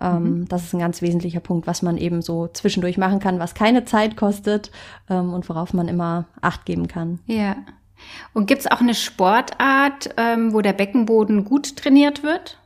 [0.00, 0.48] Ähm, mhm.
[0.48, 3.84] Das ist ein ganz wesentlicher Punkt, was man eben so zwischendurch machen kann, was keine
[3.84, 4.70] Zeit kostet
[5.08, 7.20] ähm, und worauf man immer Acht geben kann.
[7.26, 7.56] Ja.
[8.32, 12.58] Und gibt es auch eine Sportart, ähm, wo der Beckenboden gut trainiert wird?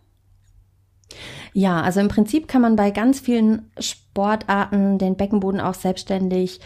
[1.53, 6.61] Ja, also im Prinzip kann man bei ganz vielen Sportarten den Beckenboden auch selbstständig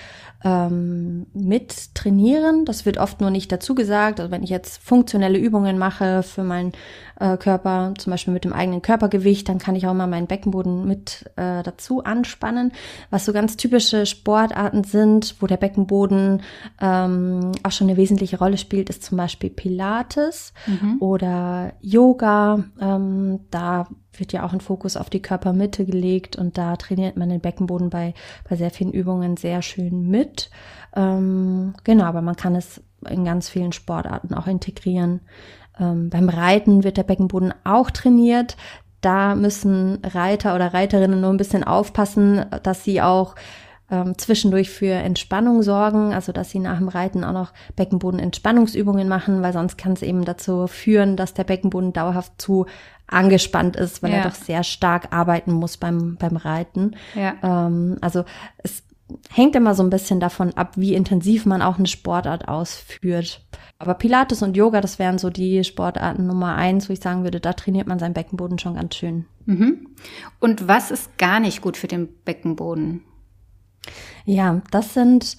[0.44, 2.64] ähm, mit trainieren.
[2.64, 4.18] Das wird oft nur nicht dazu gesagt.
[4.18, 6.72] Also wenn ich jetzt funktionelle Übungen mache für mein
[7.20, 10.87] äh, Körper, zum Beispiel mit dem eigenen Körpergewicht, dann kann ich auch mal meinen Beckenboden
[10.87, 12.72] mit äh, dazu anspannen.
[13.11, 16.42] Was so ganz typische Sportarten sind, wo der Beckenboden
[16.81, 20.96] ähm, auch schon eine wesentliche Rolle spielt, ist zum Beispiel Pilates mhm.
[21.00, 22.64] oder Yoga.
[22.81, 27.28] Ähm, da wird ja auch ein Fokus auf die Körpermitte gelegt und da trainiert man
[27.28, 28.14] den Beckenboden bei,
[28.48, 30.50] bei sehr vielen Übungen sehr schön mit.
[30.96, 35.20] Ähm, genau, aber man kann es in ganz vielen Sportarten auch integrieren.
[35.81, 38.57] Ähm, beim Reiten wird der Beckenboden auch trainiert.
[39.01, 43.37] Da müssen Reiter oder Reiterinnen nur ein bisschen aufpassen, dass sie auch
[43.91, 49.43] ähm, zwischendurch für Entspannung sorgen, also dass sie nach dem Reiten auch noch Beckenbodenentspannungsübungen machen,
[49.43, 52.67] weil sonst kann es eben dazu führen, dass der Beckenboden dauerhaft zu
[53.07, 54.19] angespannt ist, weil ja.
[54.19, 56.97] er doch sehr stark arbeiten muss beim, beim Reiten.
[57.14, 57.35] Ja.
[57.43, 58.25] Ähm, also
[58.59, 58.83] es
[59.31, 63.41] hängt immer so ein bisschen davon ab, wie intensiv man auch eine Sportart ausführt.
[63.79, 67.38] Aber Pilates und Yoga, das wären so die Sportarten Nummer eins, wo ich sagen würde,
[67.38, 69.27] da trainiert man seinen Beckenboden schon ganz schön.
[69.47, 69.88] Mhm.
[70.41, 73.05] Und was ist gar nicht gut für den Beckenboden?
[74.25, 75.37] Ja, das sind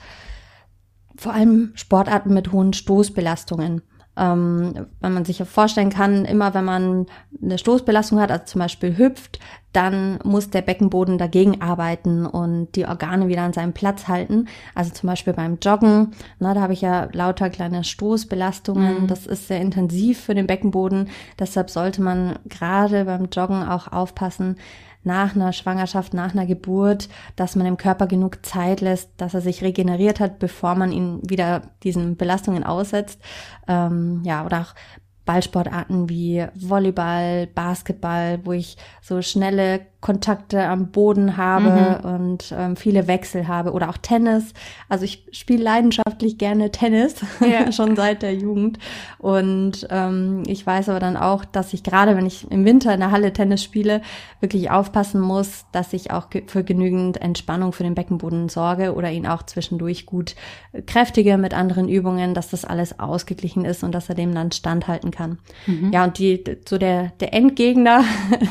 [1.17, 3.81] vor allem Sportarten mit hohen Stoßbelastungen
[4.19, 7.05] ähm, wenn man sich ja vorstellen kann, immer wenn man
[7.41, 9.39] eine Stoßbelastung hat, also zum Beispiel hüpft,
[9.71, 14.47] dann muss der Beckenboden dagegen arbeiten und die Organe wieder an seinem Platz halten.
[14.75, 19.03] Also zum Beispiel beim Joggen, na, da habe ich ja lauter kleine Stoßbelastungen.
[19.03, 19.07] Mhm.
[19.07, 21.09] Das ist sehr intensiv für den Beckenboden.
[21.37, 24.57] Deshalb sollte man gerade beim Joggen auch aufpassen,
[25.09, 29.41] nach einer Schwangerschaft, nach einer Geburt, dass man dem Körper genug Zeit lässt, dass er
[29.41, 33.19] sich regeneriert hat, bevor man ihn wieder diesen Belastungen aussetzt.
[33.67, 34.75] Ähm, ja, oder auch
[35.25, 42.09] Ballsportarten wie Volleyball, Basketball, wo ich so schnelle Kontakte am Boden habe mhm.
[42.09, 44.53] und ähm, viele Wechsel habe oder auch Tennis.
[44.87, 47.71] Also ich spiele leidenschaftlich gerne Tennis, ja.
[47.73, 48.79] schon seit der Jugend.
[49.17, 53.01] Und ähm, ich weiß aber dann auch, dass ich gerade, wenn ich im Winter in
[53.01, 54.01] der Halle Tennis spiele,
[54.39, 59.27] wirklich aufpassen muss, dass ich auch für genügend Entspannung für den Beckenboden sorge oder ihn
[59.27, 60.35] auch zwischendurch gut
[60.87, 65.11] kräftige mit anderen Übungen, dass das alles ausgeglichen ist und dass er dem dann standhalten
[65.11, 65.39] kann.
[65.67, 65.91] Mhm.
[65.91, 68.05] Ja, und die, so der, der Endgegner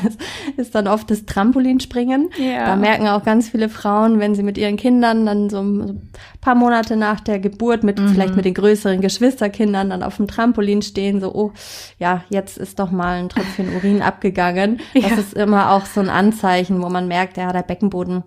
[0.57, 2.29] ist dann oft das Trampolinspringen.
[2.37, 2.65] Ja.
[2.65, 6.55] Da merken auch ganz viele Frauen, wenn sie mit ihren Kindern dann so ein paar
[6.55, 8.09] Monate nach der Geburt mit mhm.
[8.09, 11.51] vielleicht mit den größeren Geschwisterkindern dann auf dem Trampolin stehen, so, oh,
[11.97, 14.81] ja, jetzt ist doch mal ein Tröpfchen Urin abgegangen.
[14.93, 15.09] Ja.
[15.09, 18.23] Das ist immer auch so ein Anzeichen, wo man merkt, ja, der Beckenboden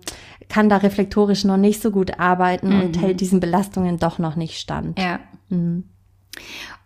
[0.49, 2.81] kann da reflektorisch noch nicht so gut arbeiten mhm.
[2.81, 4.99] und hält diesen Belastungen doch noch nicht stand.
[4.99, 5.19] Ja.
[5.49, 5.85] Mhm.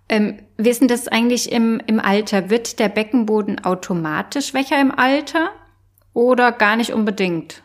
[0.09, 2.49] Ähm, denn das eigentlich im, im Alter?
[2.49, 5.49] Wird der Beckenboden automatisch schwächer im Alter?
[6.17, 7.61] Oder gar nicht unbedingt?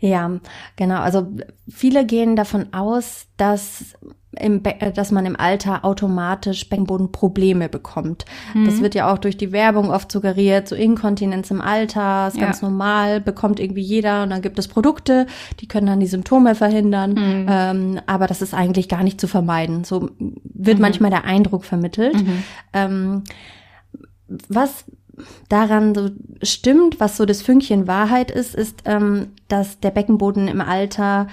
[0.00, 0.40] Ja,
[0.76, 1.00] genau.
[1.00, 1.28] Also
[1.68, 3.94] viele gehen davon aus, dass
[4.40, 8.24] im Be äh, dass man im Alter automatisch Beckenbodenprobleme bekommt.
[8.54, 8.64] Mhm.
[8.64, 12.46] Das wird ja auch durch die Werbung oft suggeriert, so Inkontinenz im Alter ist ja.
[12.46, 15.26] ganz normal, bekommt irgendwie jeder und dann gibt es Produkte,
[15.60, 17.10] die können dann die Symptome verhindern.
[17.12, 17.46] Mhm.
[17.46, 19.84] Ähm, aber das ist eigentlich gar nicht zu vermeiden.
[19.84, 20.82] So wird mhm.
[20.82, 22.14] manchmal der Eindruck vermittelt.
[22.14, 22.42] Mhm.
[22.72, 23.24] Ähm,
[24.48, 24.86] was
[25.48, 26.10] daran so
[26.42, 31.28] stimmt, was so das Fünkchen Wahrheit ist, ist, ähm, dass der Beckenboden im Alter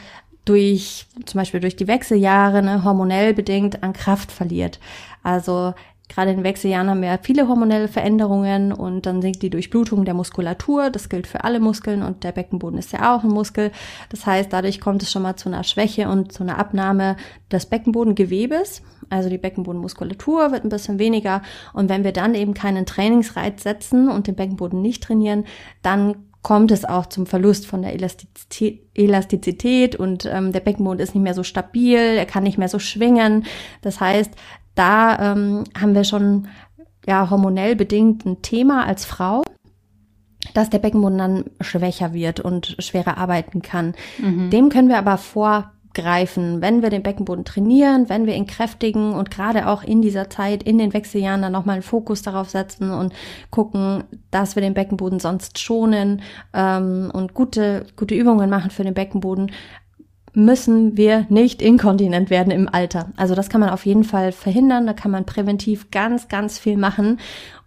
[0.46, 4.80] durch, zum Beispiel durch die Wechseljahre, ne, hormonell bedingt an Kraft verliert.
[5.24, 5.74] Also
[6.10, 10.16] Gerade in den Wechseljahren haben wir viele hormonelle Veränderungen und dann sinkt die Durchblutung der
[10.16, 10.90] Muskulatur.
[10.90, 13.72] Das gilt für alle Muskeln und der Beckenboden ist ja auch ein Muskel.
[14.10, 17.16] Das heißt, dadurch kommt es schon mal zu einer Schwäche und zu einer Abnahme
[17.52, 18.82] des Beckenbodengewebes.
[19.12, 21.44] Also die Beckenbodenmuskulatur wird ein bisschen weniger.
[21.74, 25.46] Und wenn wir dann eben keinen Trainingsreiz setzen und den Beckenboden nicht trainieren,
[25.84, 31.14] dann kommt es auch zum Verlust von der Elastizität, Elastizität und ähm, der Beckenboden ist
[31.14, 33.46] nicht mehr so stabil, er kann nicht mehr so schwingen.
[33.82, 34.32] Das heißt,
[34.80, 36.48] da ähm, haben wir schon
[37.06, 39.44] ja hormonell bedingt ein Thema als Frau,
[40.54, 43.94] dass der Beckenboden dann schwächer wird und schwerer arbeiten kann.
[44.20, 44.50] Mhm.
[44.50, 49.32] Dem können wir aber vorgreifen, wenn wir den Beckenboden trainieren, wenn wir ihn kräftigen und
[49.32, 53.14] gerade auch in dieser Zeit, in den Wechseljahren dann nochmal einen Fokus darauf setzen und
[53.50, 56.22] gucken, dass wir den Beckenboden sonst schonen
[56.54, 59.52] ähm, und gute, gute Übungen machen für den Beckenboden,
[60.34, 63.12] müssen wir nicht inkontinent werden im Alter.
[63.18, 66.78] Also das kann man auf jeden Fall verhindern, da kann man präventiv ganz, ganz viel
[66.78, 67.20] machen.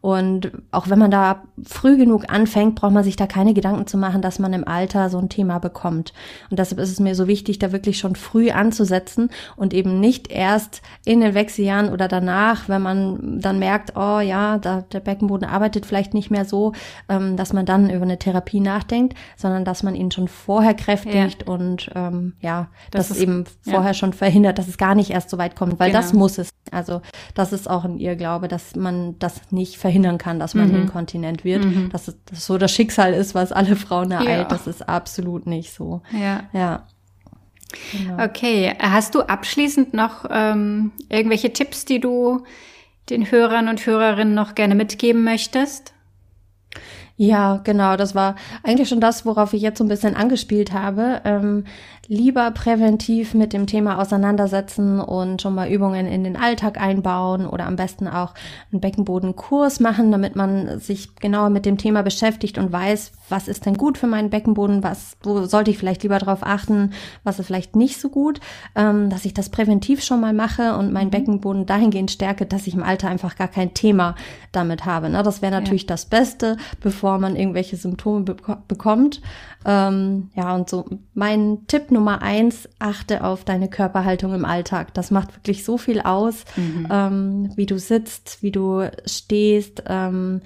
[0.03, 3.97] Und auch wenn man da früh genug anfängt, braucht man sich da keine Gedanken zu
[3.97, 6.12] machen, dass man im Alter so ein Thema bekommt.
[6.51, 10.29] Und deshalb ist es mir so wichtig, da wirklich schon früh anzusetzen und eben nicht
[10.29, 15.49] erst in den Wechseljahren oder danach, wenn man dann merkt, oh ja, da, der Beckenboden
[15.49, 16.73] arbeitet vielleicht nicht mehr so,
[17.09, 21.45] ähm, dass man dann über eine Therapie nachdenkt, sondern dass man ihn schon vorher kräftigt
[21.47, 21.55] ja.
[21.55, 23.95] und ähm, ja, das, das ist, eben vorher ja.
[23.95, 26.01] schon verhindert, dass es gar nicht erst so weit kommt, weil genau.
[26.01, 26.51] das muss es.
[26.73, 27.03] Also
[27.35, 30.83] das ist auch in ihr Glaube, dass man das nicht verhindern kann, dass man mhm.
[30.83, 31.65] inkontinent wird.
[31.65, 31.91] Mhm.
[31.91, 34.29] Dass es dass so das Schicksal ist, was alle Frauen ereilt.
[34.29, 34.45] Ja.
[34.45, 36.01] Das ist absolut nicht so.
[36.19, 36.45] Ja.
[36.53, 36.87] Ja.
[37.93, 38.25] Genau.
[38.25, 42.45] Okay, hast du abschließend noch ähm, irgendwelche Tipps, die du
[43.11, 45.93] den Hörern und Hörerinnen noch gerne mitgeben möchtest?
[47.17, 51.21] Ja, genau, das war eigentlich schon das, worauf ich jetzt so ein bisschen angespielt habe.
[51.25, 51.65] Ähm,
[52.12, 57.64] lieber präventiv mit dem Thema auseinandersetzen und schon mal Übungen in den Alltag einbauen oder
[57.64, 58.35] am besten auch
[58.70, 63.64] einen Beckenbodenkurs machen, damit man sich genauer mit dem Thema beschäftigt und weiß, was ist
[63.64, 66.92] denn gut für meinen Beckenboden, was, wo sollte ich vielleicht lieber drauf achten,
[67.25, 68.40] was ist vielleicht nicht so gut,
[68.75, 71.12] ähm, dass ich das präventiv schon mal mache und meinen mhm.
[71.12, 74.16] Beckenboden dahingehend stärke, dass ich im Alter einfach gar kein Thema
[74.53, 75.09] damit habe.
[75.09, 75.22] Ne?
[75.22, 75.88] Das wäre natürlich ja.
[75.88, 78.37] das Beste, bevor man irgendwelche Symptome be
[78.68, 79.22] bekommt.
[79.64, 84.94] Ähm, ja, und so mein Tipp Nummer eins, achte auf deine Körperhaltung im Alltag.
[84.94, 86.88] Das macht wirklich so viel aus, mhm.
[86.90, 90.42] ähm, wie du sitzt, wie du stehst, ähm,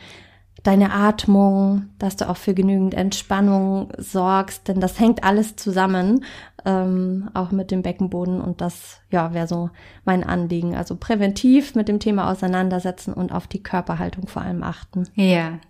[0.67, 6.25] deine Atmung, dass du auch für genügend Entspannung sorgst, denn das hängt alles zusammen,
[6.65, 9.71] ähm, auch mit dem Beckenboden und das, ja, wäre so
[10.05, 10.75] mein Anliegen.
[10.75, 15.09] Also präventiv mit dem Thema auseinandersetzen und auf die Körperhaltung vor allem achten.
[15.15, 15.61] Ja,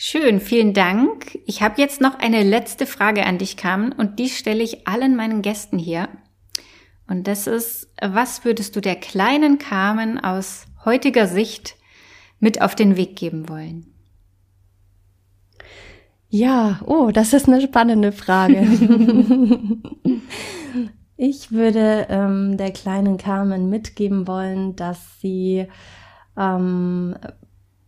[0.00, 1.40] Schön, vielen Dank.
[1.44, 5.16] Ich habe jetzt noch eine letzte Frage an dich, Carmen, und die stelle ich allen
[5.16, 6.08] meinen Gästen hier.
[7.08, 11.74] Und das ist, was würdest du der kleinen Carmen aus heutiger Sicht
[12.38, 13.92] mit auf den Weg geben wollen?
[16.28, 18.60] Ja, oh, das ist eine spannende Frage.
[21.16, 25.66] ich würde ähm, der kleinen Carmen mitgeben wollen, dass sie
[26.36, 27.16] ähm,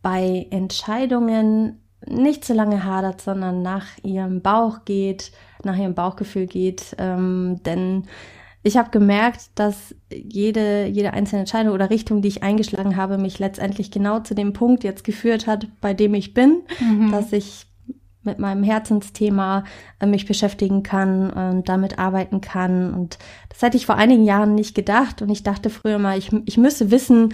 [0.03, 5.33] bei Entscheidungen nicht zu lange hadert, sondern nach ihrem Bauch geht,
[5.65, 6.97] nach ihrem Bauchgefühl geht.
[6.99, 8.05] Ähm, denn
[8.63, 13.39] ich habe gemerkt, dass jede, jede einzelne Entscheidung oder Richtung, die ich eingeschlagen habe, mich
[13.39, 17.11] letztendlich genau zu dem Punkt jetzt geführt hat, bei dem ich bin, mhm.
[17.11, 17.67] dass ich
[18.23, 19.65] mit meinem Herzensthema
[19.99, 22.93] äh, mich beschäftigen kann und damit arbeiten kann.
[22.93, 25.23] Und das hätte ich vor einigen Jahren nicht gedacht.
[25.23, 27.33] Und ich dachte früher mal, ich, ich müsse wissen,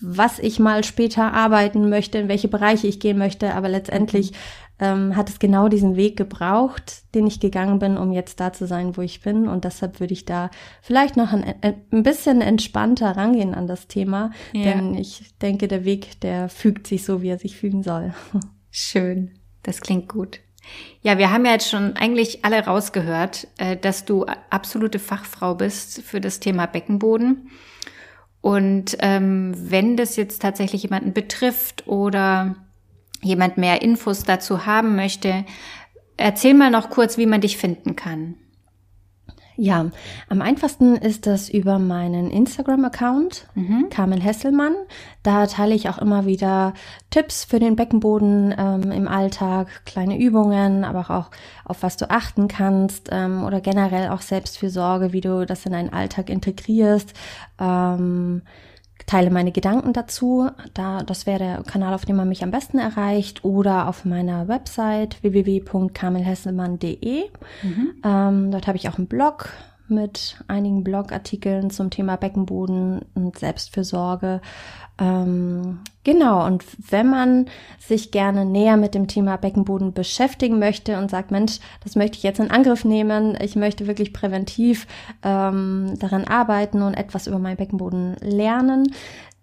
[0.00, 3.54] was ich mal später arbeiten möchte, in welche Bereiche ich gehen möchte.
[3.54, 4.32] Aber letztendlich
[4.78, 8.66] ähm, hat es genau diesen Weg gebraucht, den ich gegangen bin, um jetzt da zu
[8.66, 9.48] sein, wo ich bin.
[9.48, 10.50] Und deshalb würde ich da
[10.82, 14.30] vielleicht noch ein, ein bisschen entspannter rangehen an das Thema.
[14.52, 14.64] Ja.
[14.64, 18.14] Denn ich denke, der Weg, der fügt sich so, wie er sich fügen soll.
[18.70, 19.30] Schön.
[19.62, 20.40] Das klingt gut.
[21.02, 26.02] Ja, wir haben ja jetzt schon eigentlich alle rausgehört, äh, dass du absolute Fachfrau bist
[26.02, 27.50] für das Thema Beckenboden.
[28.44, 32.56] Und ähm, wenn das jetzt tatsächlich jemanden betrifft oder
[33.22, 35.46] jemand mehr Infos dazu haben möchte,
[36.18, 38.34] erzähl mal noch kurz, wie man dich finden kann.
[39.56, 39.86] Ja,
[40.28, 43.88] am einfachsten ist das über meinen Instagram-Account, mhm.
[43.88, 44.74] Carmen Hesselmann.
[45.22, 46.74] Da teile ich auch immer wieder
[47.10, 51.30] Tipps für den Beckenboden ähm, im Alltag, kleine Übungen, aber auch
[51.64, 55.92] auf was du achten kannst ähm, oder generell auch Selbstfürsorge, wie du das in deinen
[55.92, 57.14] Alltag integrierst.
[57.60, 58.42] Ähm,
[59.06, 60.50] teile meine Gedanken dazu.
[60.72, 64.48] Da, das wäre der Kanal, auf dem man mich am besten erreicht oder auf meiner
[64.48, 67.24] Website www.kamelhesselmann.de.
[67.62, 67.94] Mhm.
[68.04, 69.50] Ähm, dort habe ich auch einen Blog
[69.86, 74.40] mit einigen Blogartikeln zum Thema Beckenboden und Selbstfürsorge.
[74.96, 77.46] Ähm, genau, und wenn man
[77.80, 82.22] sich gerne näher mit dem Thema Beckenboden beschäftigen möchte und sagt, Mensch, das möchte ich
[82.22, 84.86] jetzt in Angriff nehmen, ich möchte wirklich präventiv
[85.24, 88.86] ähm, daran arbeiten und etwas über meinen Beckenboden lernen,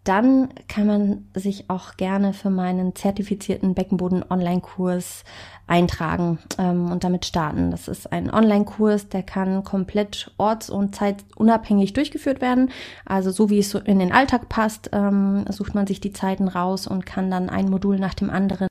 [0.04, 5.24] dann kann man sich auch gerne für meinen zertifizierten Beckenboden-Online-Kurs
[5.68, 7.70] eintragen ähm, und damit starten.
[7.70, 12.72] Das ist ein Online-Kurs, der kann komplett orts- und zeitunabhängig durchgeführt werden.
[13.06, 16.48] Also so wie es so in den Alltag passt, ähm, sucht man sich die Zeiten
[16.48, 18.68] raus und kann dann ein Modul nach dem anderen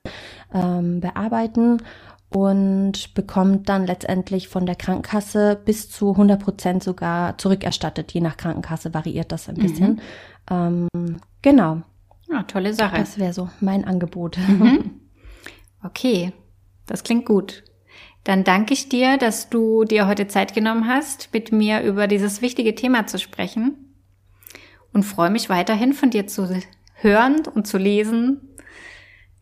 [0.53, 1.81] ähm, bearbeiten
[2.33, 8.13] und bekommt dann letztendlich von der Krankenkasse bis zu 100 Prozent sogar zurückerstattet.
[8.13, 9.93] Je nach Krankenkasse variiert das ein bisschen.
[9.93, 9.99] Mhm.
[10.51, 10.87] Ähm,
[11.41, 11.81] genau.
[12.29, 12.97] Ja, tolle Sache.
[12.97, 14.37] Das wäre so mein Angebot.
[14.37, 14.91] Mhm.
[15.83, 16.31] Okay,
[16.85, 17.63] das klingt gut.
[18.23, 22.43] Dann danke ich dir, dass du dir heute Zeit genommen hast, mit mir über dieses
[22.43, 23.95] wichtige Thema zu sprechen
[24.93, 26.47] und freue mich weiterhin von dir zu
[26.93, 28.41] hören und zu lesen.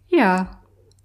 [0.08, 0.59] Ja,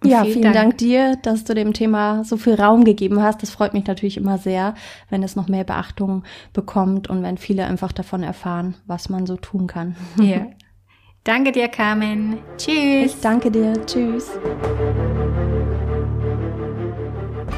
[0.09, 0.55] ja, vielen, vielen Dank.
[0.55, 0.79] Dank.
[0.79, 3.43] dir, dass du dem Thema so viel Raum gegeben hast.
[3.43, 4.75] Das freut mich natürlich immer sehr,
[5.11, 9.37] wenn es noch mehr Beachtung bekommt und wenn viele einfach davon erfahren, was man so
[9.37, 9.97] tun kann.
[10.21, 10.47] Ja.
[11.25, 12.39] Danke dir, Carmen.
[12.59, 13.15] Tschüss.
[13.15, 13.73] Ich danke dir.
[13.87, 14.31] Tschüss.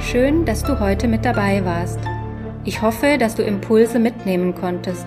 [0.03, 1.99] Schön, dass du heute mit dabei warst.
[2.65, 5.07] Ich hoffe, dass du Impulse mitnehmen konntest.